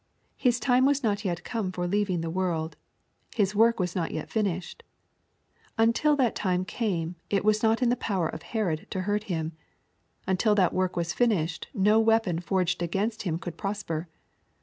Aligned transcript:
His 0.35 0.59
time 0.59 0.87
was 0.87 1.03
not 1.03 1.23
yet 1.23 1.43
come 1.43 1.71
for 1.71 1.85
leaving 1.85 2.21
the 2.21 2.31
world. 2.31 2.75
His 3.35 3.53
work 3.53 3.79
was 3.79 3.95
not 3.95 4.09
yet 4.09 4.31
finished. 4.31 4.81
Uutil 5.77 6.17
that 6.17 6.33
time 6.33 6.65
came 6.65 7.17
it 7.29 7.45
was 7.45 7.61
not 7.61 7.83
in 7.83 7.89
the 7.89 7.95
power 7.95 8.27
of 8.27 8.41
Herod 8.41 8.87
to 8.89 9.01
hurt 9.01 9.25
Him. 9.25 9.51
Until 10.25 10.55
that 10.55 10.73
work 10.73 10.95
was 10.95 11.13
finished 11.13 11.67
no 11.75 11.99
weapon 11.99 12.39
forged 12.39 12.81
against 12.81 13.21
Him 13.21 13.37
could 13.37 13.57
prosper. 13.59 14.07